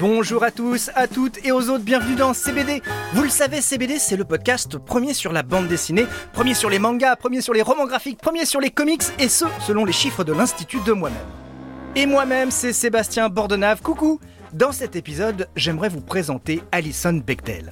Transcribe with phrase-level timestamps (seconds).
[0.00, 2.80] Bonjour à tous, à toutes et aux autres, bienvenue dans CBD.
[3.12, 6.78] Vous le savez, CBD c'est le podcast premier sur la bande dessinée, premier sur les
[6.78, 10.24] mangas, premier sur les romans graphiques, premier sur les comics et ce, selon les chiffres
[10.24, 11.18] de l'Institut de moi-même.
[11.96, 14.20] Et moi-même, c'est Sébastien Bordenave, coucou
[14.54, 17.70] Dans cet épisode, j'aimerais vous présenter Alison Bechdel.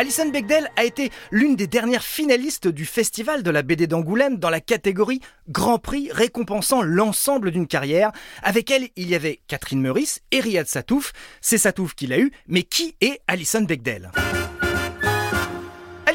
[0.00, 4.48] Alison Bechdel a été l'une des dernières finalistes du Festival de la BD d'Angoulême dans
[4.48, 8.10] la catégorie Grand Prix récompensant l'ensemble d'une carrière.
[8.42, 11.12] Avec elle, il y avait Catherine Meurice et Riyad Satouf.
[11.42, 14.10] C'est Satouf qui l'a eu, mais qui est Alison Bechdel?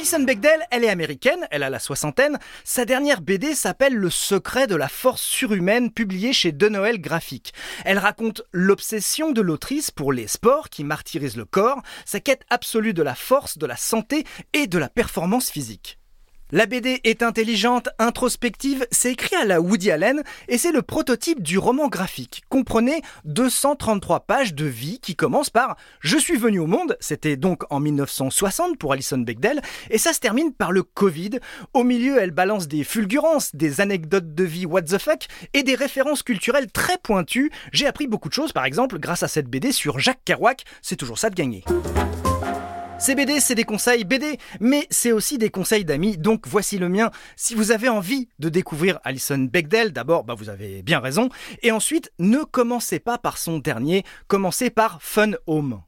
[0.05, 2.37] Alison Bechdel, elle est américaine, elle a la soixantaine.
[2.63, 7.55] Sa dernière BD s'appelle Le secret de la force surhumaine, publiée chez De Noël Graphique.
[7.85, 12.93] Elle raconte l'obsession de l'autrice pour les sports qui martyrisent le corps, sa quête absolue
[12.93, 15.97] de la force, de la santé et de la performance physique.
[16.51, 21.41] La BD est intelligente, introspective, c'est écrit à la Woody Allen et c'est le prototype
[21.41, 22.43] du roman graphique.
[22.49, 27.63] Comprenez 233 pages de vie qui commencent par Je suis venu au monde, c'était donc
[27.71, 31.39] en 1960 pour Alison Bechdel, et ça se termine par le Covid.
[31.73, 35.75] Au milieu, elle balance des fulgurances, des anecdotes de vie what the fuck et des
[35.75, 37.51] références culturelles très pointues.
[37.73, 40.95] J'ai appris beaucoup de choses par exemple grâce à cette BD sur Jacques Kerouac, c'est
[40.95, 41.63] toujours ça de gagner.
[42.97, 47.11] CBD, c'est des conseils BD, mais c'est aussi des conseils d'amis, donc voici le mien.
[47.35, 51.29] Si vous avez envie de découvrir Alison Bechdel, d'abord, bah vous avez bien raison,
[51.61, 55.81] et ensuite, ne commencez pas par son dernier, commencez par Fun Home.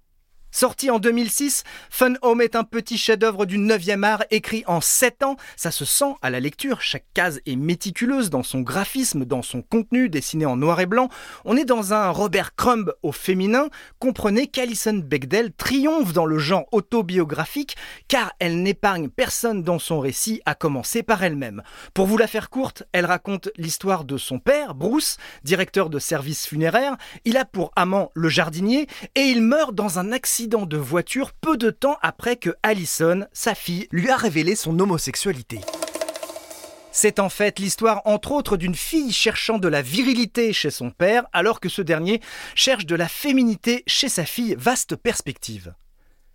[0.50, 5.24] Sorti en 2006, Fun Home est un petit chef-d'œuvre du 9e art écrit en 7
[5.24, 5.36] ans.
[5.58, 9.62] Ça se sent à la lecture, chaque case est méticuleuse dans son graphisme, dans son
[9.62, 11.10] contenu dessiné en noir et blanc.
[11.44, 13.68] On est dans un Robert Crumb au féminin.
[14.00, 17.76] Comprenez qu'Alison Bechdel triomphe dans le genre autobiographique
[18.08, 21.62] car elle n'épargne personne dans son récit, à commencer par elle-même.
[21.94, 26.48] Pour vous la faire courte, elle raconte l'histoire de son père, Bruce, directeur de service
[26.48, 26.96] funéraire.
[27.26, 31.58] Il a pour amant le jardinier et il meurt dans un accident de voiture peu
[31.58, 35.62] de temps après que Allison, sa fille, lui a révélé son homosexualité.
[36.92, 41.26] C'est en fait l'histoire entre autres d'une fille cherchant de la virilité chez son père
[41.34, 42.22] alors que ce dernier
[42.54, 45.74] cherche de la féminité chez sa fille, vaste perspective.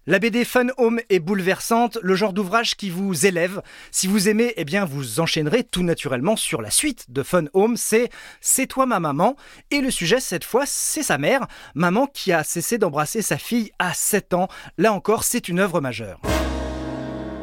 [0.09, 3.63] La BD Fun Home est bouleversante, le genre d'ouvrage qui vous élève.
[3.93, 7.77] Si vous aimez, eh bien vous enchaînerez tout naturellement sur la suite de Fun Home,
[7.77, 8.09] c'est
[8.41, 9.37] C'est toi ma maman
[9.71, 11.47] et le sujet cette fois c'est sa mère,
[11.77, 14.49] maman qui a cessé d'embrasser sa fille à 7 ans.
[14.77, 16.21] Là encore, c'est une œuvre majeure.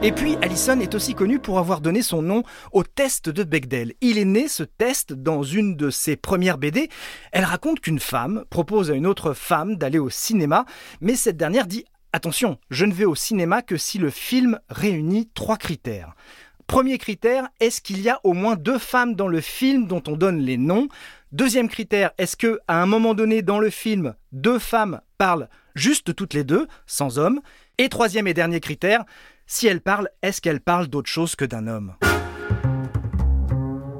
[0.01, 2.43] Et puis, Allison est aussi connu pour avoir donné son nom
[2.73, 3.93] au test de Bechdel.
[3.99, 6.89] Il est né ce test dans une de ses premières BD.
[7.31, 10.65] Elle raconte qu'une femme propose à une autre femme d'aller au cinéma,
[11.01, 15.29] mais cette dernière dit Attention, je ne vais au cinéma que si le film réunit
[15.35, 16.15] trois critères.
[16.65, 20.15] Premier critère, est-ce qu'il y a au moins deux femmes dans le film dont on
[20.15, 20.87] donne les noms?
[21.31, 26.15] Deuxième critère, est-ce que à un moment donné dans le film, deux femmes parlent juste
[26.15, 27.41] toutes les deux, sans homme
[27.77, 29.03] Et troisième et dernier critère,
[29.45, 31.93] si elles parlent, est-ce qu'elles parlent d'autre chose que d'un homme?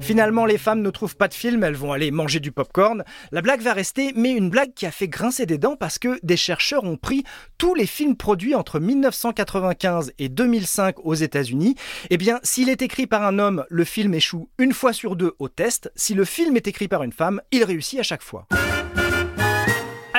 [0.10, 3.04] Finalement, les femmes ne trouvent pas de film, elles vont aller manger du popcorn.
[3.32, 6.18] La blague va rester, mais une blague qui a fait grincer des dents parce que
[6.24, 7.24] des chercheurs ont pris
[7.60, 11.76] tous les films produits entre 1995 et 2005 aux États-Unis.
[12.10, 15.36] Eh bien, s'il est écrit par un homme, le film échoue une fois sur deux
[15.38, 15.92] au test.
[15.96, 18.48] Si le film est écrit par une femme, il réussit à chaque fois.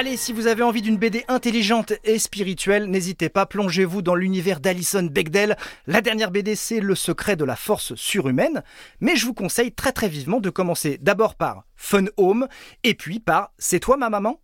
[0.01, 4.59] Allez, si vous avez envie d'une BD intelligente et spirituelle, n'hésitez pas, plongez-vous dans l'univers
[4.59, 5.59] d'Alison Bechdel.
[5.87, 8.63] La dernière BD, c'est Le secret de la force surhumaine.
[9.03, 12.49] Mais je vous conseille très très vivement de commencer d'abord par Fun Home
[12.83, 14.41] et puis par C'est toi ma maman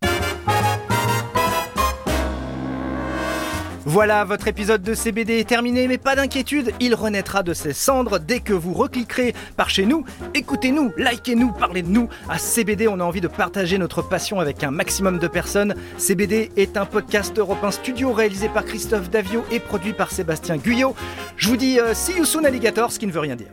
[3.89, 8.19] Voilà, votre épisode de CBD est terminé, mais pas d'inquiétude, il renaîtra de ses cendres
[8.19, 10.03] dès que vous recliquerez par chez nous.
[10.33, 12.09] Écoutez-nous, likez-nous, parlez de nous.
[12.27, 15.73] À CBD, on a envie de partager notre passion avec un maximum de personnes.
[15.97, 20.93] CBD est un podcast européen studio réalisé par Christophe Davio et produit par Sébastien Guyot.
[21.37, 23.47] Je vous dis euh, see you soon alligator, ce qui ne veut rien dire.